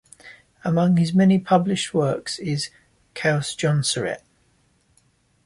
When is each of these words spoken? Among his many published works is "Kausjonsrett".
Among 0.65 0.97
his 0.97 1.13
many 1.13 1.37
published 1.37 1.93
works 1.93 2.39
is 2.39 2.71
"Kausjonsrett". 3.13 4.23